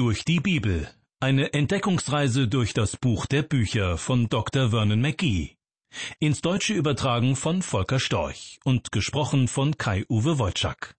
Durch 0.00 0.24
die 0.24 0.40
Bibel. 0.40 0.88
Eine 1.20 1.52
Entdeckungsreise 1.52 2.48
durch 2.48 2.72
das 2.72 2.96
Buch 2.96 3.26
der 3.26 3.42
Bücher 3.42 3.98
von 3.98 4.30
Dr. 4.30 4.70
Vernon 4.70 4.98
McGee. 4.98 5.56
Ins 6.18 6.40
Deutsche 6.40 6.72
übertragen 6.72 7.36
von 7.36 7.60
Volker 7.60 8.00
Storch 8.00 8.60
und 8.64 8.92
gesprochen 8.92 9.46
von 9.46 9.76
Kai-Uwe 9.76 10.38
Wojczak. 10.38 10.96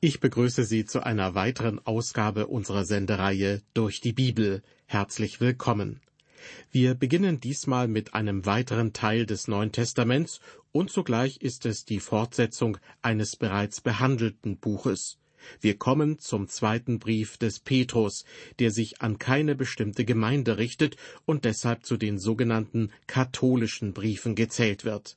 Ich 0.00 0.20
begrüße 0.20 0.62
Sie 0.62 0.84
zu 0.84 1.04
einer 1.04 1.34
weiteren 1.34 1.84
Ausgabe 1.84 2.46
unserer 2.46 2.84
Sendereihe 2.84 3.60
Durch 3.74 4.00
die 4.00 4.12
Bibel. 4.12 4.62
Herzlich 4.86 5.40
willkommen. 5.40 6.00
Wir 6.70 6.94
beginnen 6.94 7.40
diesmal 7.40 7.88
mit 7.88 8.14
einem 8.14 8.46
weiteren 8.46 8.92
Teil 8.92 9.26
des 9.26 9.48
Neuen 9.48 9.72
Testaments 9.72 10.38
und 10.70 10.92
zugleich 10.92 11.38
ist 11.38 11.66
es 11.66 11.84
die 11.84 11.98
Fortsetzung 11.98 12.78
eines 13.02 13.34
bereits 13.34 13.80
behandelten 13.80 14.58
Buches. 14.58 15.18
Wir 15.60 15.76
kommen 15.76 16.18
zum 16.18 16.48
zweiten 16.48 16.98
Brief 16.98 17.36
des 17.36 17.60
Petrus, 17.60 18.24
der 18.58 18.70
sich 18.70 19.00
an 19.00 19.18
keine 19.18 19.54
bestimmte 19.54 20.04
Gemeinde 20.04 20.58
richtet 20.58 20.96
und 21.24 21.44
deshalb 21.44 21.84
zu 21.84 21.96
den 21.96 22.18
sogenannten 22.18 22.90
katholischen 23.06 23.92
Briefen 23.92 24.34
gezählt 24.34 24.84
wird. 24.84 25.16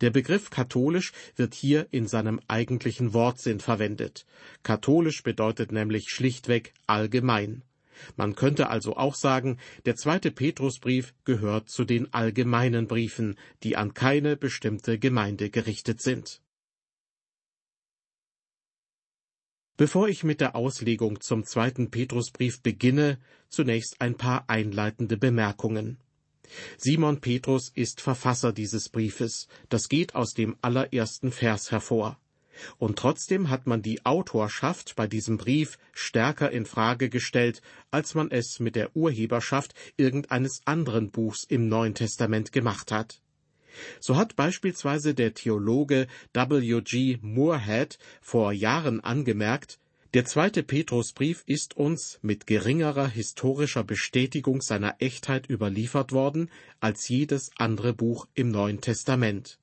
Der 0.00 0.10
Begriff 0.10 0.50
katholisch 0.50 1.12
wird 1.36 1.54
hier 1.54 1.86
in 1.90 2.08
seinem 2.08 2.40
eigentlichen 2.48 3.14
Wortsinn 3.14 3.60
verwendet. 3.60 4.26
Katholisch 4.62 5.22
bedeutet 5.22 5.72
nämlich 5.72 6.10
schlichtweg 6.10 6.72
allgemein. 6.86 7.62
Man 8.16 8.34
könnte 8.34 8.68
also 8.68 8.96
auch 8.96 9.14
sagen, 9.14 9.58
der 9.84 9.96
zweite 9.96 10.30
Petrusbrief 10.30 11.14
gehört 11.24 11.68
zu 11.68 11.84
den 11.84 12.12
allgemeinen 12.12 12.86
Briefen, 12.86 13.36
die 13.62 13.76
an 13.76 13.94
keine 13.94 14.36
bestimmte 14.36 14.98
Gemeinde 14.98 15.50
gerichtet 15.50 16.00
sind. 16.00 16.40
Bevor 19.80 20.10
ich 20.10 20.24
mit 20.24 20.42
der 20.42 20.56
Auslegung 20.56 21.22
zum 21.22 21.46
zweiten 21.46 21.90
Petrusbrief 21.90 22.60
beginne, 22.60 23.18
zunächst 23.48 23.98
ein 24.02 24.14
paar 24.14 24.44
einleitende 24.46 25.16
Bemerkungen. 25.16 25.96
Simon 26.76 27.22
Petrus 27.22 27.72
ist 27.74 28.02
Verfasser 28.02 28.52
dieses 28.52 28.90
Briefes, 28.90 29.48
das 29.70 29.88
geht 29.88 30.14
aus 30.14 30.34
dem 30.34 30.54
allerersten 30.60 31.32
Vers 31.32 31.70
hervor. 31.70 32.20
Und 32.76 32.98
trotzdem 32.98 33.48
hat 33.48 33.66
man 33.66 33.80
die 33.80 34.04
Autorschaft 34.04 34.96
bei 34.96 35.06
diesem 35.06 35.38
Brief 35.38 35.78
stärker 35.94 36.50
in 36.50 36.66
Frage 36.66 37.08
gestellt, 37.08 37.62
als 37.90 38.14
man 38.14 38.30
es 38.30 38.60
mit 38.60 38.76
der 38.76 38.94
Urheberschaft 38.94 39.72
irgendeines 39.96 40.60
anderen 40.66 41.10
Buchs 41.10 41.44
im 41.44 41.70
Neuen 41.70 41.94
Testament 41.94 42.52
gemacht 42.52 42.92
hat. 42.92 43.22
So 44.00 44.16
hat 44.16 44.36
beispielsweise 44.36 45.14
der 45.14 45.34
Theologe 45.34 46.06
W. 46.32 46.80
G. 46.82 47.18
Moorhead 47.22 47.98
vor 48.20 48.52
Jahren 48.52 49.00
angemerkt, 49.00 49.78
der 50.12 50.24
zweite 50.24 50.64
Petrusbrief 50.64 51.44
ist 51.46 51.76
uns 51.76 52.18
mit 52.20 52.48
geringerer 52.48 53.06
historischer 53.06 53.84
Bestätigung 53.84 54.60
seiner 54.60 54.96
Echtheit 54.98 55.48
überliefert 55.48 56.10
worden 56.10 56.50
als 56.80 57.08
jedes 57.08 57.52
andere 57.58 57.92
Buch 57.92 58.26
im 58.34 58.48
Neuen 58.48 58.80
Testament. 58.80 59.60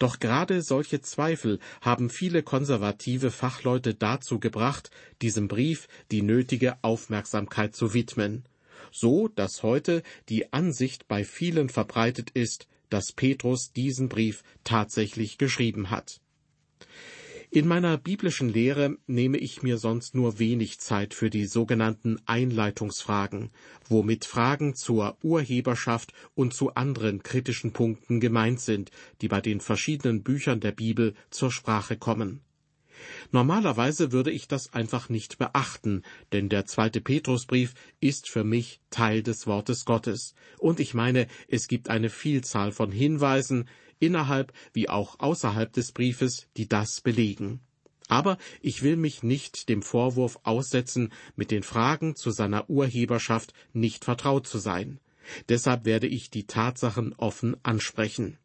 Doch 0.00 0.18
gerade 0.18 0.62
solche 0.62 1.00
Zweifel 1.00 1.60
haben 1.80 2.10
viele 2.10 2.42
konservative 2.42 3.30
Fachleute 3.30 3.94
dazu 3.94 4.40
gebracht, 4.40 4.90
diesem 5.22 5.46
Brief 5.46 5.86
die 6.10 6.22
nötige 6.22 6.82
Aufmerksamkeit 6.82 7.76
zu 7.76 7.94
widmen, 7.94 8.44
so 8.90 9.28
dass 9.28 9.62
heute 9.62 10.02
die 10.28 10.52
Ansicht 10.52 11.06
bei 11.06 11.24
vielen 11.24 11.68
verbreitet 11.68 12.30
ist, 12.30 12.66
dass 12.90 13.12
Petrus 13.12 13.72
diesen 13.72 14.08
Brief 14.08 14.42
tatsächlich 14.64 15.38
geschrieben 15.38 15.90
hat. 15.90 16.20
In 17.50 17.68
meiner 17.68 17.96
biblischen 17.96 18.48
Lehre 18.48 18.98
nehme 19.06 19.38
ich 19.38 19.62
mir 19.62 19.78
sonst 19.78 20.14
nur 20.14 20.38
wenig 20.38 20.78
Zeit 20.80 21.14
für 21.14 21.30
die 21.30 21.46
sogenannten 21.46 22.18
Einleitungsfragen, 22.26 23.50
womit 23.88 24.24
Fragen 24.24 24.74
zur 24.74 25.16
Urheberschaft 25.22 26.12
und 26.34 26.54
zu 26.54 26.74
anderen 26.74 27.22
kritischen 27.22 27.72
Punkten 27.72 28.20
gemeint 28.20 28.60
sind, 28.60 28.90
die 29.20 29.28
bei 29.28 29.40
den 29.40 29.60
verschiedenen 29.60 30.22
Büchern 30.22 30.60
der 30.60 30.72
Bibel 30.72 31.14
zur 31.30 31.52
Sprache 31.52 31.96
kommen. 31.96 32.40
Normalerweise 33.32 34.12
würde 34.12 34.30
ich 34.30 34.48
das 34.48 34.72
einfach 34.72 35.08
nicht 35.08 35.38
beachten, 35.38 36.02
denn 36.32 36.48
der 36.48 36.66
zweite 36.66 37.00
Petrusbrief 37.00 37.74
ist 38.00 38.28
für 38.28 38.44
mich 38.44 38.80
Teil 38.90 39.22
des 39.22 39.46
Wortes 39.46 39.84
Gottes. 39.84 40.34
Und 40.58 40.80
ich 40.80 40.94
meine, 40.94 41.26
es 41.48 41.68
gibt 41.68 41.90
eine 41.90 42.10
Vielzahl 42.10 42.72
von 42.72 42.92
Hinweisen, 42.92 43.68
innerhalb 43.98 44.52
wie 44.72 44.88
auch 44.88 45.20
außerhalb 45.20 45.72
des 45.72 45.92
Briefes, 45.92 46.48
die 46.56 46.68
das 46.68 47.00
belegen. 47.00 47.60
Aber 48.08 48.38
ich 48.60 48.82
will 48.82 48.96
mich 48.96 49.22
nicht 49.22 49.68
dem 49.68 49.82
Vorwurf 49.82 50.38
aussetzen, 50.44 51.12
mit 51.34 51.50
den 51.50 51.62
Fragen 51.62 52.14
zu 52.14 52.30
seiner 52.30 52.70
Urheberschaft 52.70 53.52
nicht 53.72 54.04
vertraut 54.04 54.46
zu 54.46 54.58
sein. 54.58 55.00
Deshalb 55.48 55.84
werde 55.84 56.06
ich 56.06 56.30
die 56.30 56.46
Tatsachen 56.46 57.12
offen 57.14 57.56
ansprechen. 57.64 58.38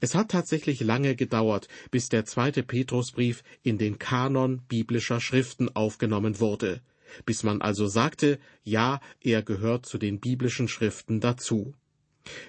Es 0.00 0.14
hat 0.14 0.30
tatsächlich 0.30 0.80
lange 0.80 1.16
gedauert, 1.16 1.68
bis 1.90 2.08
der 2.08 2.24
zweite 2.24 2.62
Petrusbrief 2.62 3.42
in 3.62 3.78
den 3.78 3.98
Kanon 3.98 4.62
biblischer 4.68 5.20
Schriften 5.20 5.74
aufgenommen 5.74 6.40
wurde, 6.40 6.80
bis 7.26 7.42
man 7.42 7.60
also 7.60 7.86
sagte, 7.86 8.38
ja, 8.64 9.00
er 9.20 9.42
gehört 9.42 9.86
zu 9.86 9.98
den 9.98 10.20
biblischen 10.20 10.68
Schriften 10.68 11.20
dazu. 11.20 11.74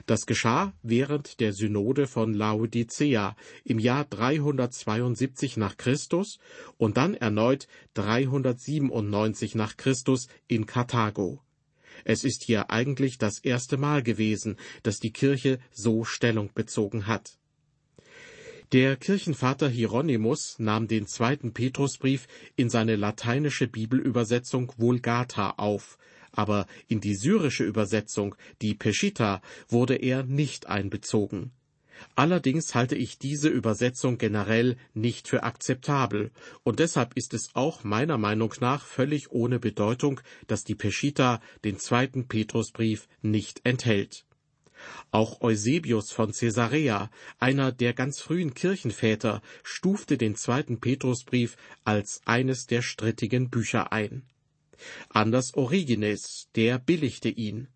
Das 0.06 0.26
geschah 0.26 0.74
während 0.84 1.40
der 1.40 1.54
Synode 1.54 2.08
von 2.08 2.34
Laodicea 2.34 3.36
im 3.64 3.80
Jahr 3.80 4.06
372 4.06 5.58
nach 5.58 5.78
Christus 5.78 6.40
und 6.78 6.98
dann 6.98 7.16
erneut 7.16 7.68
397 7.94 9.56
nach 9.56 9.78
Christus 9.78 10.28
in 10.48 10.66
Karthago. 10.66 11.42
Es 12.04 12.24
ist 12.24 12.44
hier 12.44 12.70
eigentlich 12.70 13.18
das 13.18 13.40
erste 13.40 13.78
Mal 13.78 14.04
gewesen, 14.04 14.58
dass 14.84 15.00
die 15.00 15.12
Kirche 15.12 15.60
so 15.72 16.04
Stellung 16.04 16.52
bezogen 16.54 17.08
hat. 17.08 17.38
Der 18.72 18.96
Kirchenvater 18.96 19.68
Hieronymus 19.68 20.56
nahm 20.58 20.88
den 20.88 21.06
zweiten 21.06 21.54
Petrusbrief 21.54 22.28
in 22.56 22.70
seine 22.70 22.96
lateinische 22.96 23.68
Bibelübersetzung 23.68 24.72
Vulgata 24.78 25.56
auf, 25.58 25.98
aber 26.32 26.68
in 26.88 27.02
die 27.02 27.16
syrische 27.16 27.66
Übersetzung, 27.66 28.36
die 28.62 28.74
Peshitta, 28.74 29.42
wurde 29.68 29.96
er 29.96 30.24
nicht 30.24 30.68
einbezogen. 30.68 31.52
Allerdings 32.16 32.76
halte 32.76 32.96
ich 32.96 33.18
diese 33.18 33.50
Übersetzung 33.50 34.18
generell 34.18 34.78
nicht 34.94 35.28
für 35.28 35.44
akzeptabel, 35.44 36.32
und 36.64 36.80
deshalb 36.80 37.16
ist 37.16 37.34
es 37.34 37.50
auch 37.54 37.84
meiner 37.84 38.18
Meinung 38.18 38.54
nach 38.60 38.86
völlig 38.86 39.32
ohne 39.32 39.60
Bedeutung, 39.60 40.22
dass 40.48 40.64
die 40.64 40.76
Peshitta 40.76 41.42
den 41.64 41.80
zweiten 41.80 42.28
Petrusbrief 42.28 43.08
nicht 43.22 43.62
enthält. 43.64 44.26
Auch 45.12 45.42
Eusebius 45.42 46.12
von 46.12 46.32
Caesarea, 46.32 47.12
einer 47.40 47.72
der 47.72 47.94
ganz 47.94 48.20
frühen 48.20 48.54
Kirchenväter, 48.54 49.42
stufte 49.64 50.18
den 50.18 50.36
zweiten 50.36 50.80
Petrusbrief 50.80 51.56
als 51.84 52.22
eines 52.26 52.66
der 52.66 52.82
strittigen 52.82 53.50
Bücher 53.50 53.92
ein. 53.92 54.24
Anders 55.10 55.54
Origenes, 55.54 56.50
der 56.56 56.80
billigte 56.80 57.30
ihn. 57.30 57.68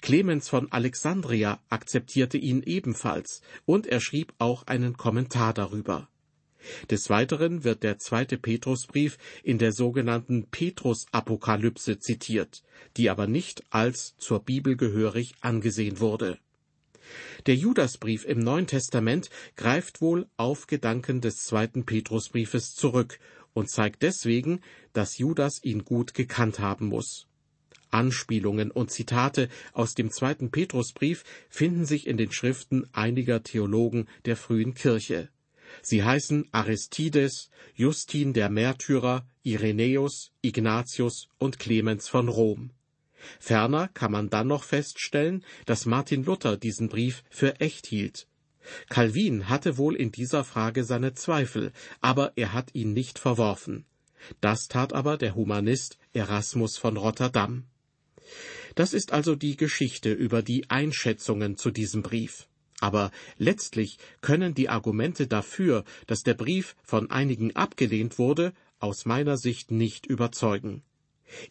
Clemens 0.00 0.48
von 0.48 0.70
Alexandria 0.72 1.60
akzeptierte 1.68 2.38
ihn 2.38 2.62
ebenfalls, 2.62 3.42
und 3.64 3.86
er 3.86 4.00
schrieb 4.00 4.32
auch 4.38 4.66
einen 4.66 4.96
Kommentar 4.96 5.54
darüber. 5.54 6.08
Des 6.90 7.08
Weiteren 7.08 7.64
wird 7.64 7.82
der 7.82 7.98
zweite 7.98 8.36
Petrusbrief 8.36 9.18
in 9.42 9.58
der 9.58 9.72
sogenannten 9.72 10.46
Petrusapokalypse 10.50 11.98
zitiert, 11.98 12.62
die 12.96 13.08
aber 13.10 13.26
nicht 13.26 13.64
als 13.70 14.16
zur 14.18 14.40
Bibel 14.40 14.76
gehörig 14.76 15.34
angesehen 15.40 16.00
wurde. 16.00 16.38
Der 17.46 17.56
Judasbrief 17.56 18.24
im 18.24 18.40
Neuen 18.40 18.66
Testament 18.66 19.30
greift 19.56 20.00
wohl 20.00 20.28
auf 20.36 20.66
Gedanken 20.66 21.20
des 21.20 21.44
zweiten 21.44 21.84
Petrusbriefes 21.84 22.74
zurück 22.74 23.18
und 23.52 23.70
zeigt 23.70 24.02
deswegen, 24.02 24.60
dass 24.92 25.18
Judas 25.18 25.62
ihn 25.64 25.84
gut 25.84 26.14
gekannt 26.14 26.60
haben 26.60 26.86
muss. 26.86 27.26
Anspielungen 27.90 28.70
und 28.70 28.90
Zitate 28.90 29.48
aus 29.72 29.94
dem 29.94 30.10
zweiten 30.10 30.50
Petrusbrief 30.50 31.24
finden 31.48 31.84
sich 31.84 32.06
in 32.06 32.16
den 32.16 32.32
Schriften 32.32 32.88
einiger 32.92 33.42
Theologen 33.42 34.08
der 34.24 34.36
frühen 34.36 34.74
Kirche. 34.74 35.28
Sie 35.82 36.02
heißen 36.02 36.48
Aristides, 36.52 37.50
Justin 37.74 38.32
der 38.32 38.50
Märtyrer, 38.50 39.26
Irenäus, 39.42 40.32
Ignatius 40.42 41.28
und 41.38 41.58
Clemens 41.58 42.08
von 42.08 42.28
Rom. 42.28 42.70
Ferner 43.38 43.88
kann 43.88 44.12
man 44.12 44.30
dann 44.30 44.48
noch 44.48 44.64
feststellen, 44.64 45.44
dass 45.66 45.86
Martin 45.86 46.24
Luther 46.24 46.56
diesen 46.56 46.88
Brief 46.88 47.22
für 47.30 47.60
echt 47.60 47.86
hielt. 47.86 48.26
Calvin 48.88 49.48
hatte 49.48 49.78
wohl 49.78 49.96
in 49.96 50.12
dieser 50.12 50.44
Frage 50.44 50.84
seine 50.84 51.14
Zweifel, 51.14 51.72
aber 52.00 52.32
er 52.36 52.52
hat 52.52 52.74
ihn 52.74 52.92
nicht 52.92 53.18
verworfen. 53.18 53.86
Das 54.40 54.68
tat 54.68 54.92
aber 54.92 55.16
der 55.16 55.34
Humanist 55.34 55.98
Erasmus 56.12 56.76
von 56.76 56.96
Rotterdam. 56.96 57.64
Das 58.74 58.92
ist 58.92 59.12
also 59.12 59.34
die 59.34 59.56
Geschichte 59.56 60.12
über 60.12 60.42
die 60.42 60.68
Einschätzungen 60.70 61.56
zu 61.56 61.70
diesem 61.70 62.02
Brief. 62.02 62.46
Aber 62.80 63.10
letztlich 63.36 63.98
können 64.22 64.54
die 64.54 64.68
Argumente 64.68 65.26
dafür, 65.26 65.84
dass 66.06 66.22
der 66.22 66.34
Brief 66.34 66.74
von 66.82 67.10
einigen 67.10 67.54
abgelehnt 67.54 68.18
wurde, 68.18 68.54
aus 68.78 69.04
meiner 69.04 69.36
Sicht 69.36 69.70
nicht 69.70 70.06
überzeugen. 70.06 70.82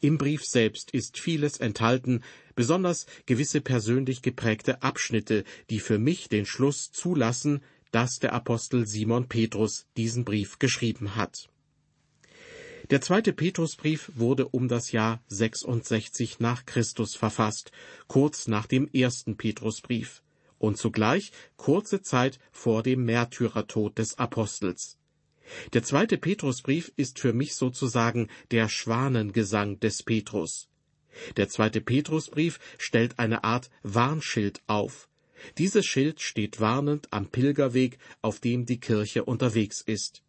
Im 0.01 0.17
Brief 0.17 0.43
selbst 0.43 0.91
ist 0.91 1.19
vieles 1.19 1.57
enthalten, 1.57 2.21
besonders 2.55 3.05
gewisse 3.25 3.61
persönlich 3.61 4.21
geprägte 4.21 4.81
Abschnitte, 4.81 5.45
die 5.69 5.79
für 5.79 5.99
mich 5.99 6.27
den 6.27 6.45
Schluss 6.45 6.91
zulassen, 6.91 7.61
dass 7.91 8.19
der 8.19 8.33
Apostel 8.33 8.85
Simon 8.87 9.27
Petrus 9.27 9.85
diesen 9.95 10.25
Brief 10.25 10.59
geschrieben 10.59 11.15
hat. 11.15 11.49
Der 12.89 13.01
zweite 13.01 13.33
Petrusbrief 13.33 14.11
wurde 14.15 14.47
um 14.47 14.67
das 14.67 14.91
Jahr 14.91 15.21
66 15.27 16.39
nach 16.39 16.65
Christus 16.65 17.15
verfasst, 17.15 17.71
kurz 18.07 18.47
nach 18.47 18.65
dem 18.65 18.89
ersten 18.91 19.37
Petrusbrief 19.37 20.23
und 20.57 20.77
zugleich 20.77 21.31
kurze 21.55 22.01
Zeit 22.01 22.39
vor 22.51 22.81
dem 22.81 23.05
Märtyrertod 23.05 23.99
des 23.99 24.17
Apostels. 24.17 24.97
Der 25.73 25.83
zweite 25.83 26.17
Petrusbrief 26.17 26.91
ist 26.95 27.19
für 27.19 27.31
mich 27.31 27.53
sozusagen 27.53 28.27
der 28.49 28.69
Schwanengesang 28.69 29.79
des 29.79 30.01
Petrus. 30.01 30.67
Der 31.37 31.47
zweite 31.47 31.81
Petrusbrief 31.81 32.59
stellt 32.79 33.19
eine 33.19 33.43
Art 33.43 33.69
Warnschild 33.83 34.61
auf. 34.65 35.09
Dieses 35.59 35.85
Schild 35.85 36.21
steht 36.21 36.59
warnend 36.59 37.07
am 37.11 37.27
Pilgerweg, 37.27 37.99
auf 38.23 38.39
dem 38.39 38.65
die 38.65 38.79
Kirche 38.79 39.25
unterwegs 39.25 39.81
ist. 39.81 40.23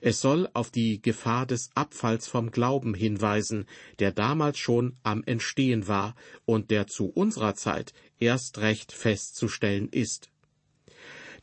Es 0.00 0.20
soll 0.20 0.48
auf 0.52 0.70
die 0.70 1.00
Gefahr 1.00 1.46
des 1.46 1.70
Abfalls 1.74 2.26
vom 2.26 2.50
Glauben 2.50 2.94
hinweisen, 2.94 3.66
der 3.98 4.12
damals 4.12 4.58
schon 4.58 4.96
am 5.02 5.22
Entstehen 5.24 5.88
war 5.88 6.14
und 6.44 6.70
der 6.70 6.86
zu 6.86 7.06
unserer 7.06 7.54
Zeit 7.54 7.92
erst 8.18 8.58
recht 8.58 8.92
festzustellen 8.92 9.88
ist. 9.90 10.30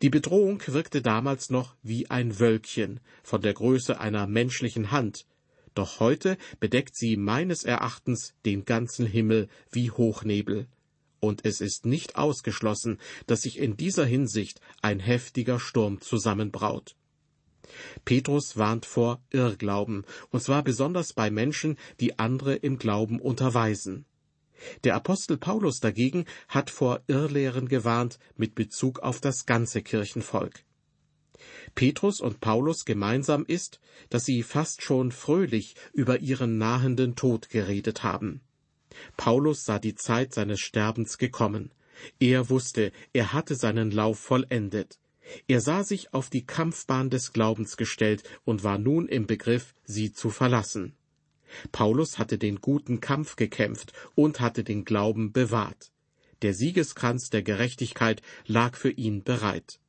Die 0.02 0.10
Bedrohung 0.10 0.62
wirkte 0.68 1.02
damals 1.02 1.50
noch 1.50 1.76
wie 1.82 2.10
ein 2.10 2.40
Wölkchen 2.40 3.00
von 3.24 3.42
der 3.42 3.54
Größe 3.54 4.00
einer 4.00 4.28
menschlichen 4.28 4.92
Hand, 4.92 5.26
doch 5.76 6.00
heute 6.00 6.38
bedeckt 6.62 6.96
sie 6.96 7.18
meines 7.18 7.64
Erachtens 7.66 8.34
den 8.46 8.64
ganzen 8.64 9.06
Himmel 9.06 9.50
wie 9.72 9.92
Hochnebel. 9.92 10.68
Und 11.20 11.46
es 11.46 11.60
ist 11.60 11.86
nicht 11.86 12.16
ausgeschlossen, 12.16 13.00
dass 13.28 13.42
sich 13.42 13.60
in 13.60 13.76
dieser 13.76 14.06
Hinsicht 14.06 14.62
ein 14.82 15.00
heftiger 15.00 15.60
Sturm 15.60 16.00
zusammenbraut. 16.00 16.96
Petrus 18.04 18.58
warnt 18.58 18.86
vor 18.86 19.22
Irrglauben, 19.32 20.06
und 20.30 20.42
zwar 20.42 20.64
besonders 20.64 21.14
bei 21.14 21.30
Menschen, 21.30 21.78
die 22.00 22.20
andere 22.20 22.56
im 22.56 22.78
Glauben 22.78 23.20
unterweisen. 23.20 24.06
Der 24.84 24.96
Apostel 24.96 25.38
Paulus 25.38 25.80
dagegen 25.80 26.26
hat 26.48 26.70
vor 26.70 27.02
Irrlehren 27.08 27.68
gewarnt 27.68 28.20
mit 28.36 28.56
Bezug 28.56 29.00
auf 29.00 29.20
das 29.20 29.46
ganze 29.46 29.82
Kirchenvolk. 29.82 30.64
Petrus 31.76 32.22
und 32.22 32.40
Paulus 32.40 32.86
gemeinsam 32.86 33.46
ist, 33.46 33.80
dass 34.10 34.26
sie 34.26 34.44
fast 34.44 34.82
schon 34.82 35.12
fröhlich 35.12 35.76
über 35.94 36.20
ihren 36.20 36.58
nahenden 36.58 37.16
Tod 37.16 37.50
geredet 37.50 38.04
haben. 38.04 38.42
Paulus 39.18 39.66
sah 39.66 39.80
die 39.80 39.96
Zeit 39.96 40.34
seines 40.34 40.62
Sterbens 40.62 41.18
gekommen. 41.18 41.72
Er 42.20 42.50
wusste, 42.50 42.92
er 43.14 43.34
hatte 43.34 43.56
seinen 43.56 43.92
Lauf 43.92 44.20
vollendet. 44.20 45.00
Er 45.48 45.62
sah 45.62 45.84
sich 45.84 46.14
auf 46.14 46.30
die 46.30 46.46
Kampfbahn 46.46 47.10
des 47.10 47.34
Glaubens 47.34 47.78
gestellt 47.78 48.24
und 48.44 48.64
war 48.64 48.78
nun 48.78 49.08
im 49.08 49.28
Begriff, 49.28 49.74
sie 49.84 50.12
zu 50.12 50.30
verlassen. 50.30 50.96
Paulus 51.72 52.18
hatte 52.18 52.38
den 52.38 52.62
guten 52.62 53.00
Kampf 53.00 53.36
gekämpft 53.36 53.94
und 54.16 54.40
hatte 54.40 54.64
den 54.64 54.86
Glauben 54.86 55.32
bewahrt. 55.32 55.92
Der 56.42 56.54
Siegeskranz 56.54 57.30
der 57.30 57.44
Gerechtigkeit 57.44 58.22
lag 58.46 58.76
für 58.76 58.92
ihn 58.92 59.24
bereit. 59.24 59.80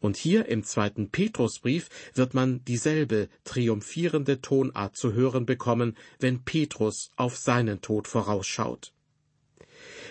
Und 0.00 0.16
hier 0.16 0.46
im 0.46 0.62
zweiten 0.64 1.10
Petrusbrief 1.10 1.88
wird 2.14 2.34
man 2.34 2.64
dieselbe 2.64 3.28
triumphierende 3.44 4.40
Tonart 4.40 4.96
zu 4.96 5.14
hören 5.14 5.46
bekommen, 5.46 5.96
wenn 6.18 6.44
Petrus 6.44 7.10
auf 7.16 7.36
seinen 7.36 7.80
Tod 7.80 8.08
vorausschaut. 8.08 8.92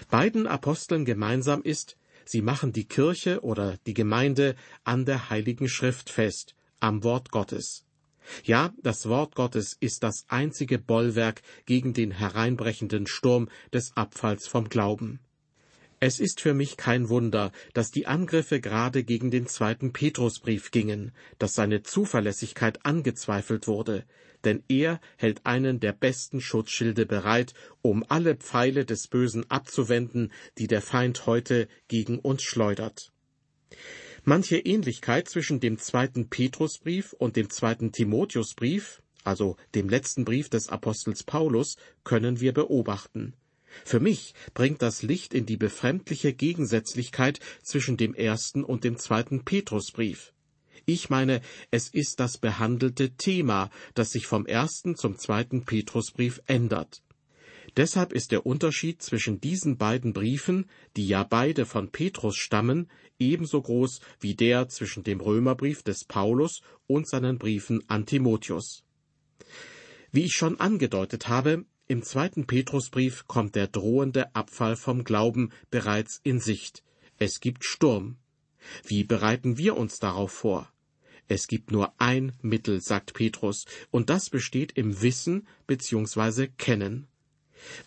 Beiden 0.09 0.47
Aposteln 0.47 1.05
gemeinsam 1.05 1.61
ist, 1.61 1.97
sie 2.29 2.43
machen 2.43 2.71
die 2.73 2.87
Kirche 2.87 3.41
oder 3.41 3.77
die 3.87 3.95
Gemeinde 3.95 4.55
an 4.83 5.03
der 5.03 5.31
Heiligen 5.31 5.67
Schrift 5.67 6.11
fest, 6.11 6.55
am 6.79 7.03
Wort 7.03 7.31
Gottes. 7.31 7.85
Ja, 8.43 8.71
das 8.83 9.09
Wort 9.09 9.33
Gottes 9.33 9.75
ist 9.79 10.03
das 10.03 10.25
einzige 10.27 10.77
Bollwerk 10.77 11.41
gegen 11.65 11.93
den 11.93 12.11
hereinbrechenden 12.11 13.07
Sturm 13.07 13.49
des 13.73 13.97
Abfalls 13.97 14.47
vom 14.47 14.69
Glauben. 14.69 15.19
Es 16.01 16.21
ist 16.21 16.39
für 16.39 16.53
mich 16.53 16.77
kein 16.77 17.09
Wunder, 17.09 17.51
dass 17.73 17.91
die 17.91 18.07
Angriffe 18.07 18.61
gerade 18.61 19.03
gegen 19.03 19.31
den 19.31 19.47
zweiten 19.47 19.91
Petrusbrief 19.91 20.71
gingen, 20.71 21.11
dass 21.39 21.55
seine 21.55 21.83
Zuverlässigkeit 21.83 22.85
angezweifelt 22.85 23.67
wurde, 23.67 24.05
denn 24.45 24.63
er 24.69 25.01
hält 25.17 25.45
einen 25.45 25.81
der 25.81 25.91
besten 25.91 26.39
Schutzschilde 26.39 27.05
bereit, 27.05 27.53
um 27.81 28.05
alle 28.07 28.35
Pfeile 28.35 28.85
des 28.85 29.09
Bösen 29.09 29.49
abzuwenden, 29.51 30.31
die 30.57 30.67
der 30.67 30.81
Feind 30.81 31.25
heute 31.25 31.67
gegen 31.89 32.19
uns 32.19 32.43
schleudert. 32.43 33.11
Manche 34.23 34.57
Ähnlichkeit 34.57 35.27
zwischen 35.27 35.59
dem 35.59 35.77
zweiten 35.79 36.29
Petrusbrief 36.29 37.11
und 37.11 37.35
dem 37.35 37.49
zweiten 37.49 37.91
Timotheusbrief, 37.91 39.01
also 39.25 39.57
dem 39.75 39.89
letzten 39.89 40.23
Brief 40.23 40.49
des 40.49 40.69
Apostels 40.69 41.23
Paulus, 41.23 41.75
können 42.05 42.39
wir 42.39 42.53
beobachten. 42.53 43.33
Für 43.85 43.99
mich 43.99 44.33
bringt 44.53 44.81
das 44.81 45.01
Licht 45.01 45.33
in 45.33 45.45
die 45.45 45.57
befremdliche 45.57 46.33
Gegensätzlichkeit 46.33 47.39
zwischen 47.63 47.97
dem 47.97 48.13
ersten 48.13 48.63
und 48.63 48.83
dem 48.83 48.97
zweiten 48.97 49.43
Petrusbrief. 49.45 50.33
Ich 50.85 51.09
meine, 51.09 51.41
es 51.71 51.89
ist 51.89 52.19
das 52.19 52.37
behandelte 52.37 53.11
Thema, 53.11 53.69
das 53.93 54.11
sich 54.11 54.25
vom 54.25 54.45
ersten 54.45 54.95
zum 54.95 55.17
zweiten 55.17 55.65
Petrusbrief 55.65 56.41
ändert. 56.47 57.03
Deshalb 57.77 58.13
ist 58.13 58.31
der 58.31 58.45
Unterschied 58.45 59.01
zwischen 59.01 59.39
diesen 59.39 59.77
beiden 59.77 60.13
Briefen, 60.13 60.65
die 60.97 61.07
ja 61.07 61.23
beide 61.23 61.65
von 61.65 61.91
Petrus 61.91 62.35
stammen, 62.35 62.89
ebenso 63.19 63.61
groß 63.61 64.01
wie 64.19 64.35
der 64.35 64.67
zwischen 64.69 65.03
dem 65.03 65.21
Römerbrief 65.21 65.83
des 65.83 66.05
Paulus 66.05 66.61
und 66.87 67.07
seinen 67.07 67.37
Briefen 67.37 67.83
an 67.87 68.05
Timotheus. 68.05 68.83
Wie 70.11 70.25
ich 70.25 70.33
schon 70.33 70.59
angedeutet 70.59 71.27
habe, 71.27 71.65
im 71.89 72.03
zweiten 72.03 72.45
Petrusbrief 72.45 73.25
kommt 73.25 73.55
der 73.55 73.67
drohende 73.67 74.35
Abfall 74.35 74.75
vom 74.75 75.03
Glauben 75.03 75.49
bereits 75.71 76.21
in 76.23 76.39
Sicht. 76.39 76.83
Es 77.17 77.39
gibt 77.39 77.65
Sturm. 77.65 78.17
Wie 78.85 79.03
bereiten 79.03 79.57
wir 79.57 79.75
uns 79.75 79.97
darauf 79.97 80.31
vor? 80.31 80.71
Es 81.27 81.47
gibt 81.47 81.71
nur 81.71 81.91
ein 81.97 82.33
Mittel, 82.43 82.79
sagt 82.79 83.15
Petrus, 83.15 83.65
und 83.89 84.11
das 84.11 84.29
besteht 84.29 84.73
im 84.73 85.01
Wissen 85.01 85.47
bzw. 85.65 86.47
Kennen. 86.47 87.07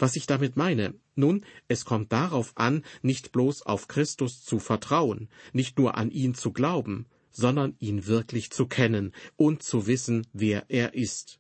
Was 0.01 0.17
ich 0.17 0.27
damit 0.27 0.57
meine? 0.57 0.95
Nun, 1.15 1.45
es 1.69 1.85
kommt 1.85 2.13
darauf 2.13 2.57
an, 2.57 2.85
nicht 3.03 3.31
bloß 3.31 3.63
auf 3.63 3.87
Christus 3.87 4.43
zu 4.43 4.59
vertrauen, 4.59 5.29
nicht 5.53 5.79
nur 5.79 5.97
an 5.97 6.11
ihn 6.11 6.35
zu 6.35 6.53
glauben, 6.53 7.07
sondern 7.31 7.77
ihn 7.79 8.07
wirklich 8.09 8.51
zu 8.51 8.67
kennen 8.67 9.13
und 9.37 9.63
zu 9.63 9.87
wissen, 9.87 10.27
wer 10.33 10.65
er 10.69 10.95
ist. 10.95 11.39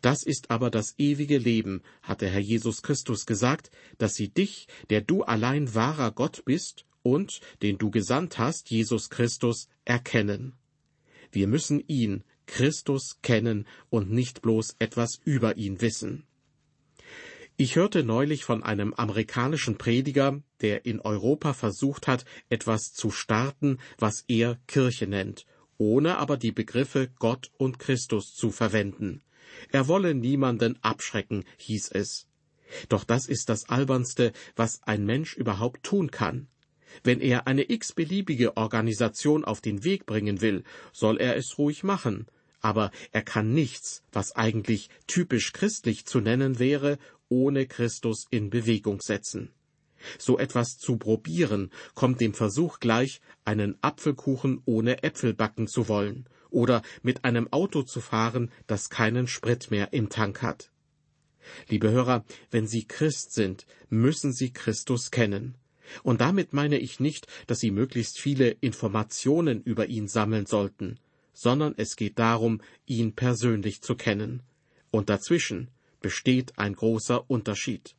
Das 0.00 0.22
ist 0.22 0.50
aber 0.50 0.70
das 0.70 0.94
ewige 0.98 1.38
Leben, 1.38 1.82
hat 2.02 2.20
der 2.20 2.30
Herr 2.30 2.40
Jesus 2.40 2.82
Christus 2.82 3.26
gesagt, 3.26 3.70
dass 3.98 4.14
sie 4.14 4.28
dich, 4.28 4.68
der 4.90 5.00
du 5.00 5.22
allein 5.22 5.74
wahrer 5.74 6.10
Gott 6.10 6.44
bist 6.44 6.84
und 7.02 7.40
den 7.62 7.78
du 7.78 7.90
gesandt 7.90 8.38
hast, 8.38 8.70
Jesus 8.70 9.10
Christus, 9.10 9.68
erkennen. 9.84 10.54
Wir 11.32 11.46
müssen 11.46 11.82
ihn, 11.86 12.24
Christus, 12.46 13.18
kennen 13.22 13.66
und 13.88 14.10
nicht 14.10 14.42
bloß 14.42 14.76
etwas 14.78 15.20
über 15.24 15.56
ihn 15.56 15.80
wissen. 15.80 16.24
Ich 17.56 17.76
hörte 17.76 18.02
neulich 18.02 18.44
von 18.44 18.62
einem 18.62 18.94
amerikanischen 18.94 19.76
Prediger, 19.76 20.42
der 20.62 20.86
in 20.86 20.98
Europa 20.98 21.52
versucht 21.52 22.08
hat, 22.08 22.24
etwas 22.48 22.92
zu 22.94 23.10
starten, 23.10 23.78
was 23.98 24.24
er 24.28 24.58
Kirche 24.66 25.06
nennt, 25.06 25.44
ohne 25.76 26.16
aber 26.16 26.38
die 26.38 26.52
Begriffe 26.52 27.10
Gott 27.18 27.50
und 27.58 27.78
Christus 27.78 28.34
zu 28.34 28.50
verwenden. 28.50 29.22
Er 29.72 29.88
wolle 29.88 30.14
niemanden 30.14 30.78
abschrecken, 30.82 31.44
hieß 31.58 31.90
es. 31.92 32.26
Doch 32.88 33.04
das 33.04 33.26
ist 33.26 33.48
das 33.48 33.68
Albernste, 33.68 34.32
was 34.56 34.80
ein 34.84 35.04
Mensch 35.04 35.36
überhaupt 35.36 35.82
tun 35.82 36.10
kann. 36.10 36.48
Wenn 37.04 37.20
er 37.20 37.46
eine 37.46 37.70
x-beliebige 37.70 38.56
Organisation 38.56 39.44
auf 39.44 39.60
den 39.60 39.84
Weg 39.84 40.06
bringen 40.06 40.40
will, 40.40 40.64
soll 40.92 41.18
er 41.18 41.36
es 41.36 41.58
ruhig 41.58 41.84
machen, 41.84 42.26
aber 42.60 42.90
er 43.12 43.22
kann 43.22 43.52
nichts, 43.52 44.02
was 44.12 44.32
eigentlich 44.32 44.90
typisch 45.06 45.52
christlich 45.52 46.04
zu 46.04 46.20
nennen 46.20 46.58
wäre, 46.58 46.98
ohne 47.28 47.66
Christus 47.66 48.26
in 48.30 48.50
Bewegung 48.50 49.00
setzen. 49.00 49.52
So 50.18 50.38
etwas 50.38 50.78
zu 50.78 50.96
probieren, 50.96 51.70
kommt 51.94 52.20
dem 52.20 52.34
Versuch 52.34 52.80
gleich, 52.80 53.20
einen 53.44 53.76
Apfelkuchen 53.82 54.62
ohne 54.64 55.02
Äpfel 55.02 55.34
backen 55.34 55.68
zu 55.68 55.88
wollen, 55.88 56.28
oder 56.50 56.82
mit 57.02 57.24
einem 57.24 57.52
Auto 57.52 57.82
zu 57.82 58.00
fahren, 58.00 58.50
das 58.66 58.90
keinen 58.90 59.26
Sprit 59.26 59.70
mehr 59.70 59.92
im 59.92 60.08
Tank 60.08 60.42
hat. 60.42 60.70
Liebe 61.68 61.90
Hörer, 61.90 62.24
wenn 62.50 62.66
Sie 62.66 62.86
Christ 62.86 63.32
sind, 63.32 63.66
müssen 63.88 64.32
Sie 64.32 64.52
Christus 64.52 65.10
kennen. 65.10 65.54
Und 66.02 66.20
damit 66.20 66.52
meine 66.52 66.78
ich 66.78 67.00
nicht, 67.00 67.26
dass 67.46 67.60
Sie 67.60 67.70
möglichst 67.70 68.20
viele 68.20 68.50
Informationen 68.50 69.62
über 69.62 69.86
ihn 69.86 70.06
sammeln 70.06 70.46
sollten, 70.46 70.98
sondern 71.32 71.74
es 71.76 71.96
geht 71.96 72.18
darum, 72.18 72.60
ihn 72.86 73.14
persönlich 73.14 73.82
zu 73.82 73.96
kennen. 73.96 74.42
Und 74.90 75.08
dazwischen 75.08 75.70
besteht 76.00 76.58
ein 76.58 76.74
großer 76.74 77.30
Unterschied. 77.30 77.96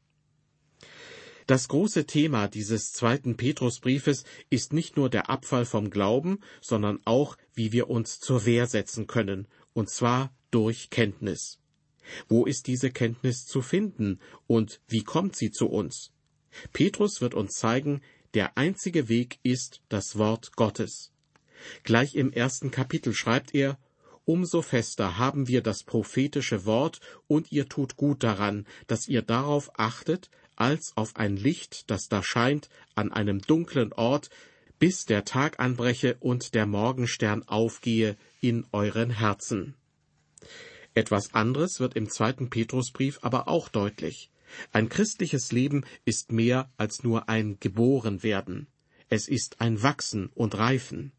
Das 1.52 1.68
große 1.68 2.06
Thema 2.06 2.48
dieses 2.48 2.94
zweiten 2.94 3.36
Petrusbriefes 3.36 4.24
ist 4.50 4.72
nicht 4.72 4.96
nur 4.96 5.10
der 5.10 5.30
Abfall 5.30 5.66
vom 5.66 5.90
Glauben, 5.90 6.40
sondern 6.62 7.02
auch, 7.04 7.36
wie 7.54 7.74
wir 7.74 7.90
uns 7.90 8.22
zur 8.22 8.46
Wehr 8.46 8.68
setzen 8.68 9.06
können, 9.06 9.50
und 9.74 9.90
zwar 9.90 10.34
durch 10.50 10.92
Kenntnis. 10.92 11.60
Wo 12.30 12.46
ist 12.46 12.68
diese 12.68 12.90
Kenntnis 12.90 13.46
zu 13.48 13.62
finden 13.62 14.22
und 14.48 14.80
wie 14.88 15.04
kommt 15.04 15.36
sie 15.36 15.52
zu 15.52 15.68
uns? 15.68 16.14
Petrus 16.72 17.20
wird 17.20 17.34
uns 17.34 17.56
zeigen, 17.56 18.00
der 18.34 18.58
einzige 18.58 19.10
Weg 19.10 19.38
ist 19.44 19.82
das 19.90 20.18
Wort 20.18 20.56
Gottes. 20.56 21.12
Gleich 21.84 22.16
im 22.16 22.32
ersten 22.32 22.72
Kapitel 22.72 23.14
schreibt 23.14 23.54
er, 23.54 23.78
Umso 24.24 24.62
fester 24.62 25.18
haben 25.18 25.50
wir 25.50 25.62
das 25.62 25.84
prophetische 25.84 26.66
Wort, 26.66 27.02
und 27.28 27.52
ihr 27.52 27.68
tut 27.68 27.98
gut 27.98 28.24
daran, 28.24 28.66
dass 28.88 29.10
ihr 29.10 29.22
darauf 29.22 29.78
achtet, 29.78 30.30
als 30.62 30.94
auf 30.96 31.16
ein 31.16 31.36
Licht, 31.38 31.90
das 31.90 32.08
da 32.08 32.22
scheint, 32.22 32.70
an 32.94 33.12
einem 33.12 33.42
dunklen 33.42 33.92
Ort, 33.94 34.30
bis 34.78 35.06
der 35.06 35.26
Tag 35.26 35.60
anbreche 35.60 36.18
und 36.20 36.54
der 36.54 36.68
Morgenstern 36.68 37.42
aufgehe 37.48 38.16
in 38.42 38.66
euren 38.72 39.10
Herzen. 39.10 39.74
Etwas 40.94 41.34
anderes 41.34 41.80
wird 41.80 41.96
im 41.96 42.10
zweiten 42.10 42.52
Petrusbrief 42.52 43.20
aber 43.24 43.48
auch 43.48 43.70
deutlich. 43.70 44.30
Ein 44.72 44.88
christliches 44.88 45.52
Leben 45.52 45.84
ist 46.06 46.32
mehr 46.32 46.72
als 46.78 47.04
nur 47.04 47.28
ein 47.28 47.58
Geborenwerden. 47.60 48.68
Es 49.10 49.28
ist 49.28 49.62
ein 49.62 49.82
Wachsen 49.82 50.30
und 50.36 50.56
Reifen. 50.56 51.12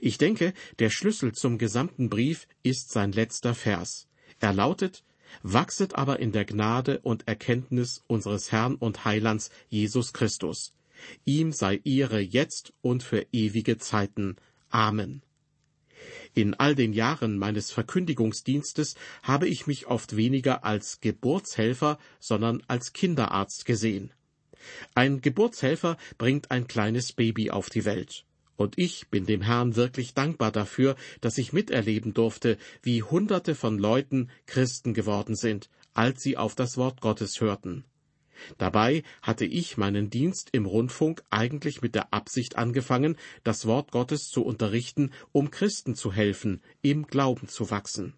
Ich 0.00 0.18
denke, 0.18 0.52
der 0.80 0.90
Schlüssel 0.90 1.32
zum 1.32 1.58
gesamten 1.58 2.08
Brief 2.08 2.48
ist 2.64 2.90
sein 2.90 3.12
letzter 3.12 3.54
Vers. 3.54 4.08
Er 4.40 4.52
lautet, 4.52 5.04
Wachset 5.42 5.94
aber 5.94 6.20
in 6.20 6.32
der 6.32 6.44
Gnade 6.44 7.00
und 7.00 7.26
Erkenntnis 7.28 8.02
unseres 8.06 8.52
Herrn 8.52 8.76
und 8.76 9.04
Heilands 9.04 9.50
Jesus 9.68 10.12
Christus. 10.12 10.72
Ihm 11.24 11.52
sei 11.52 11.80
Ehre 11.84 12.20
jetzt 12.20 12.72
und 12.82 13.02
für 13.02 13.26
ewige 13.32 13.78
Zeiten. 13.78 14.36
Amen. 14.70 15.22
In 16.34 16.54
all 16.54 16.74
den 16.74 16.92
Jahren 16.92 17.38
meines 17.38 17.70
Verkündigungsdienstes 17.70 18.96
habe 19.22 19.48
ich 19.48 19.66
mich 19.66 19.86
oft 19.86 20.16
weniger 20.16 20.64
als 20.64 21.00
Geburtshelfer, 21.00 21.98
sondern 22.18 22.62
als 22.66 22.92
Kinderarzt 22.92 23.64
gesehen. 23.64 24.12
Ein 24.94 25.20
Geburtshelfer 25.20 25.96
bringt 26.18 26.50
ein 26.50 26.66
kleines 26.66 27.12
Baby 27.12 27.50
auf 27.50 27.70
die 27.70 27.84
Welt. 27.84 28.24
Und 28.56 28.78
ich 28.78 29.08
bin 29.08 29.26
dem 29.26 29.42
Herrn 29.42 29.76
wirklich 29.76 30.14
dankbar 30.14 30.52
dafür, 30.52 30.96
dass 31.20 31.38
ich 31.38 31.52
miterleben 31.52 32.14
durfte, 32.14 32.56
wie 32.82 33.02
Hunderte 33.02 33.54
von 33.54 33.78
Leuten 33.78 34.30
Christen 34.46 34.94
geworden 34.94 35.34
sind, 35.34 35.70
als 35.92 36.22
sie 36.22 36.36
auf 36.36 36.54
das 36.54 36.76
Wort 36.76 37.00
Gottes 37.00 37.40
hörten. 37.40 37.84
Dabei 38.58 39.02
hatte 39.22 39.44
ich 39.44 39.76
meinen 39.76 40.10
Dienst 40.10 40.50
im 40.52 40.66
Rundfunk 40.66 41.22
eigentlich 41.30 41.82
mit 41.82 41.94
der 41.94 42.12
Absicht 42.12 42.56
angefangen, 42.56 43.16
das 43.42 43.66
Wort 43.66 43.92
Gottes 43.92 44.28
zu 44.28 44.44
unterrichten, 44.44 45.12
um 45.32 45.50
Christen 45.50 45.94
zu 45.94 46.12
helfen, 46.12 46.60
im 46.82 47.06
Glauben 47.06 47.48
zu 47.48 47.70
wachsen. 47.70 48.14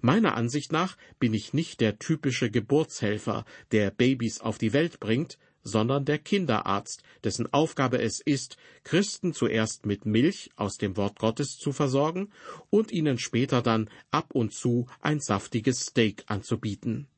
Meiner 0.00 0.34
Ansicht 0.34 0.72
nach 0.72 0.96
bin 1.18 1.34
ich 1.34 1.52
nicht 1.52 1.80
der 1.80 1.98
typische 1.98 2.50
Geburtshelfer, 2.50 3.44
der 3.72 3.90
Babys 3.90 4.40
auf 4.40 4.56
die 4.56 4.72
Welt 4.72 5.00
bringt, 5.00 5.38
sondern 5.64 6.04
der 6.04 6.18
Kinderarzt, 6.18 7.02
dessen 7.24 7.52
Aufgabe 7.52 8.00
es 8.00 8.20
ist, 8.20 8.56
Christen 8.84 9.32
zuerst 9.32 9.86
mit 9.86 10.06
Milch 10.06 10.50
aus 10.56 10.76
dem 10.76 10.96
Wort 10.96 11.18
Gottes 11.18 11.56
zu 11.56 11.72
versorgen 11.72 12.30
und 12.70 12.92
ihnen 12.92 13.18
später 13.18 13.62
dann 13.62 13.88
ab 14.10 14.34
und 14.34 14.52
zu 14.52 14.86
ein 15.00 15.20
saftiges 15.20 15.80
Steak 15.80 16.24
anzubieten. 16.26 17.08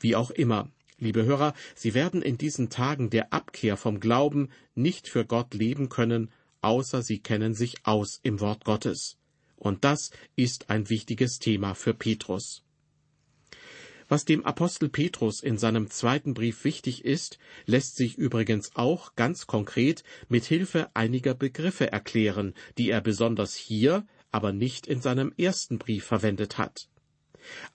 Wie 0.00 0.16
auch 0.16 0.30
immer, 0.30 0.68
liebe 0.98 1.24
Hörer, 1.24 1.54
Sie 1.74 1.94
werden 1.94 2.22
in 2.22 2.36
diesen 2.36 2.68
Tagen 2.68 3.08
der 3.08 3.32
Abkehr 3.32 3.76
vom 3.76 4.00
Glauben 4.00 4.50
nicht 4.74 5.08
für 5.08 5.24
Gott 5.24 5.54
leben 5.54 5.88
können, 5.88 6.30
außer 6.60 7.02
Sie 7.02 7.20
kennen 7.20 7.54
sich 7.54 7.86
aus 7.86 8.20
im 8.22 8.40
Wort 8.40 8.64
Gottes. 8.64 9.16
Und 9.56 9.84
das 9.84 10.10
ist 10.36 10.70
ein 10.70 10.88
wichtiges 10.88 11.38
Thema 11.38 11.74
für 11.74 11.94
Petrus. 11.94 12.64
Was 14.10 14.24
dem 14.24 14.44
Apostel 14.44 14.88
Petrus 14.88 15.40
in 15.40 15.56
seinem 15.56 15.88
zweiten 15.88 16.34
Brief 16.34 16.64
wichtig 16.64 17.04
ist, 17.04 17.38
lässt 17.66 17.94
sich 17.94 18.18
übrigens 18.18 18.72
auch 18.74 19.14
ganz 19.14 19.46
konkret 19.46 20.02
mit 20.28 20.44
Hilfe 20.44 20.90
einiger 20.94 21.32
Begriffe 21.32 21.92
erklären, 21.92 22.54
die 22.76 22.90
er 22.90 23.02
besonders 23.02 23.54
hier, 23.54 24.04
aber 24.32 24.52
nicht 24.52 24.88
in 24.88 25.00
seinem 25.00 25.32
ersten 25.38 25.78
Brief 25.78 26.06
verwendet 26.06 26.58
hat. 26.58 26.88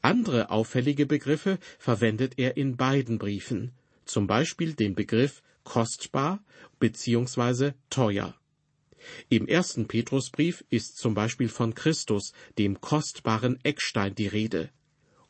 Andere 0.02 0.50
auffällige 0.50 1.06
Begriffe 1.06 1.58
verwendet 1.80 2.34
er 2.36 2.58
in 2.58 2.76
beiden 2.76 3.18
Briefen, 3.18 3.72
zum 4.04 4.28
Beispiel 4.28 4.74
den 4.74 4.94
Begriff 4.94 5.42
kostbar 5.64 6.44
bzw. 6.80 7.72
teuer. 7.90 8.36
Im 9.30 9.48
ersten 9.48 9.88
Petrusbrief 9.88 10.66
ist 10.70 10.98
zum 10.98 11.14
Beispiel 11.14 11.48
von 11.48 11.74
Christus, 11.76 12.34
dem 12.58 12.82
kostbaren 12.82 13.58
Eckstein, 13.64 14.14
die 14.16 14.28
Rede. 14.28 14.70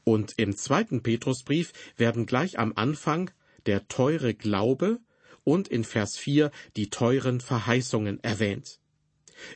Und 0.06 0.36
im 0.38 0.56
zweiten 0.56 1.04
Petrusbrief 1.04 1.74
werden 1.98 2.26
gleich 2.26 2.58
am 2.58 2.72
Anfang 2.76 3.32
der 3.66 3.88
teure 3.90 4.34
Glaube 4.34 5.00
und 5.44 5.68
in 5.68 5.84
Vers 5.84 6.16
4 6.16 6.52
die 6.78 6.90
teuren 6.90 7.42
Verheißungen 7.42 8.24
erwähnt. 8.24 8.80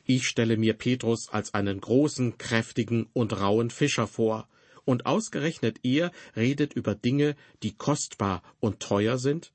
Ich 0.03 0.27
stelle 0.27 0.58
mir 0.58 0.74
Petrus 0.74 1.29
als 1.29 1.53
einen 1.53 1.79
großen, 1.79 2.38
kräftigen 2.38 3.08
und 3.13 3.39
rauen 3.39 3.70
Fischer 3.70 4.08
vor, 4.08 4.50
und 4.86 5.06
ausgerechnet 5.06 5.79
er 5.84 6.12
redet 6.36 6.74
über 6.74 6.96
Dinge, 6.96 7.36
die 7.62 7.75
kostbar 7.75 8.41
und 8.60 8.79
teuer 8.79 9.20
sind? 9.20 9.53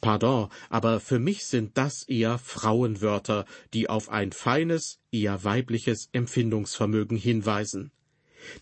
Pardon, 0.00 0.50
aber 0.70 1.00
für 1.00 1.18
mich 1.18 1.46
sind 1.46 1.76
das 1.76 2.04
eher 2.04 2.38
Frauenwörter, 2.38 3.44
die 3.74 3.88
auf 3.88 4.08
ein 4.08 4.30
feines, 4.30 5.00
eher 5.10 5.42
weibliches 5.42 6.08
Empfindungsvermögen 6.12 7.16
hinweisen. 7.16 7.90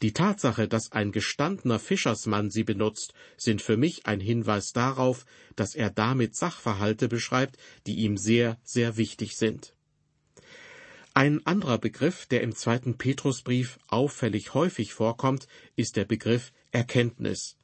Die 0.02 0.12
Tatsache, 0.12 0.68
dass 0.68 0.92
ein 0.92 1.12
gestandener 1.12 1.78
Fischersmann 1.78 2.50
sie 2.50 2.64
benutzt, 2.64 3.14
sind 3.36 3.62
für 3.62 3.76
mich 3.76 4.06
ein 4.06 4.20
Hinweis 4.20 4.72
darauf, 4.72 5.26
dass 5.54 5.74
er 5.74 5.90
damit 5.90 6.36
Sachverhalte 6.36 7.08
beschreibt, 7.08 7.56
die 7.86 7.96
ihm 7.96 8.16
sehr, 8.16 8.58
sehr 8.62 8.96
wichtig 8.96 9.36
sind. 9.36 9.74
Ein 11.14 11.46
anderer 11.46 11.78
Begriff, 11.78 12.26
der 12.26 12.42
im 12.42 12.54
zweiten 12.54 12.98
Petrusbrief 12.98 13.78
auffällig 13.88 14.52
häufig 14.52 14.92
vorkommt, 14.92 15.48
ist 15.74 15.96
der 15.96 16.04
Begriff 16.04 16.52
Erkenntnis. 16.72 17.56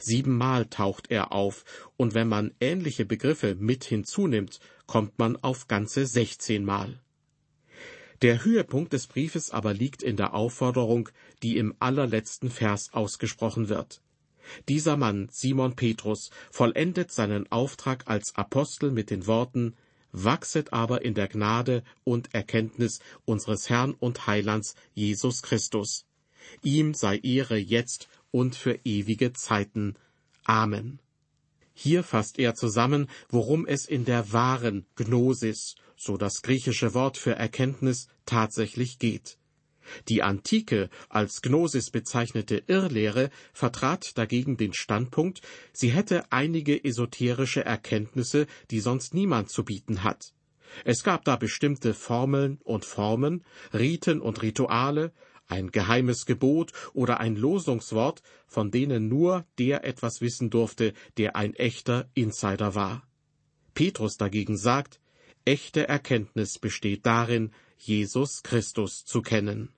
Siebenmal 0.00 0.66
taucht 0.66 1.10
er 1.10 1.30
auf, 1.30 1.64
und 1.96 2.14
wenn 2.14 2.26
man 2.26 2.54
ähnliche 2.60 3.04
Begriffe 3.04 3.54
mit 3.54 3.84
hinzunimmt, 3.84 4.58
kommt 4.86 5.18
man 5.18 5.36
auf 5.36 5.68
ganze 5.68 6.06
sechzehnmal. 6.06 7.00
Der 8.22 8.44
Höhepunkt 8.44 8.92
des 8.92 9.06
Briefes 9.06 9.50
aber 9.50 9.74
liegt 9.74 10.02
in 10.02 10.16
der 10.16 10.34
Aufforderung, 10.34 11.08
die 11.42 11.56
im 11.56 11.74
allerletzten 11.78 12.50
Vers 12.50 12.92
ausgesprochen 12.92 13.68
wird. 13.68 14.00
Dieser 14.68 14.96
Mann, 14.96 15.28
Simon 15.30 15.76
Petrus, 15.76 16.30
vollendet 16.50 17.12
seinen 17.12 17.50
Auftrag 17.52 18.04
als 18.06 18.34
Apostel 18.34 18.90
mit 18.90 19.10
den 19.10 19.26
Worten 19.26 19.76
Wachset 20.12 20.72
aber 20.72 21.02
in 21.04 21.14
der 21.14 21.28
Gnade 21.28 21.82
und 22.04 22.34
Erkenntnis 22.34 23.00
unseres 23.24 23.68
Herrn 23.68 23.94
und 23.94 24.26
Heilands 24.26 24.74
Jesus 24.94 25.42
Christus. 25.42 26.06
Ihm 26.62 26.94
sei 26.94 27.18
Ehre 27.18 27.56
jetzt 27.56 28.08
und 28.30 28.56
für 28.56 28.78
ewige 28.84 29.32
Zeiten. 29.32 29.96
Amen. 30.44 31.00
Hier 31.74 32.02
fasst 32.02 32.38
er 32.38 32.54
zusammen, 32.54 33.08
worum 33.28 33.66
es 33.66 33.84
in 33.84 34.04
der 34.04 34.32
wahren 34.32 34.86
Gnosis 34.96 35.76
so 35.98 36.16
das 36.16 36.42
griechische 36.42 36.94
Wort 36.94 37.18
für 37.18 37.34
Erkenntnis 37.34 38.08
tatsächlich 38.24 38.98
geht. 38.98 39.36
Die 40.08 40.22
Antike 40.22 40.90
als 41.08 41.42
Gnosis 41.42 41.90
bezeichnete 41.90 42.62
Irrlehre 42.66 43.30
vertrat 43.52 44.16
dagegen 44.16 44.56
den 44.56 44.74
Standpunkt, 44.74 45.40
sie 45.72 45.90
hätte 45.90 46.30
einige 46.30 46.84
esoterische 46.84 47.64
Erkenntnisse, 47.64 48.46
die 48.70 48.80
sonst 48.80 49.14
niemand 49.14 49.50
zu 49.50 49.64
bieten 49.64 50.04
hat. 50.04 50.32
Es 50.84 51.02
gab 51.02 51.24
da 51.24 51.36
bestimmte 51.36 51.94
Formeln 51.94 52.58
und 52.62 52.84
Formen, 52.84 53.44
Riten 53.72 54.20
und 54.20 54.42
Rituale, 54.42 55.12
ein 55.48 55.70
geheimes 55.72 56.26
Gebot 56.26 56.72
oder 56.92 57.20
ein 57.20 57.34
Losungswort, 57.34 58.22
von 58.46 58.70
denen 58.70 59.08
nur 59.08 59.46
der 59.58 59.84
etwas 59.84 60.20
wissen 60.20 60.50
durfte, 60.50 60.92
der 61.16 61.36
ein 61.36 61.54
echter 61.54 62.10
Insider 62.12 62.74
war. 62.74 63.02
Petrus 63.72 64.18
dagegen 64.18 64.58
sagt, 64.58 65.00
Echte 65.48 65.88
Erkenntnis 65.88 66.58
besteht 66.58 67.06
darin, 67.06 67.52
Jesus 67.78 68.42
Christus 68.42 69.06
zu 69.06 69.22
kennen. 69.22 69.72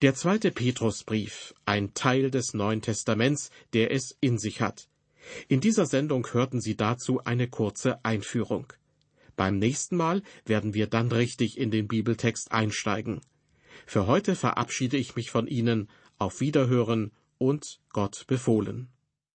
Der 0.00 0.14
zweite 0.14 0.52
Petrusbrief, 0.52 1.56
ein 1.64 1.92
Teil 1.92 2.30
des 2.30 2.54
Neuen 2.54 2.82
Testaments, 2.82 3.50
der 3.72 3.90
es 3.90 4.16
in 4.20 4.38
sich 4.38 4.60
hat. 4.60 4.88
In 5.48 5.60
dieser 5.60 5.86
Sendung 5.86 6.24
hörten 6.32 6.60
Sie 6.60 6.76
dazu 6.76 7.18
eine 7.24 7.48
kurze 7.48 8.04
Einführung. 8.04 8.72
Beim 9.34 9.58
nächsten 9.58 9.96
Mal 9.96 10.22
werden 10.44 10.72
wir 10.72 10.86
dann 10.86 11.10
richtig 11.10 11.58
in 11.58 11.72
den 11.72 11.88
Bibeltext 11.88 12.52
einsteigen. 12.52 13.22
Für 13.86 14.06
heute 14.06 14.36
verabschiede 14.36 14.98
ich 14.98 15.16
mich 15.16 15.32
von 15.32 15.48
Ihnen 15.48 15.88
Auf 16.18 16.38
Wiederhören 16.40 17.10
und 17.38 17.80
Gott 17.92 18.24
befohlen. 18.28 18.88